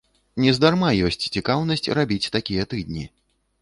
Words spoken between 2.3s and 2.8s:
такія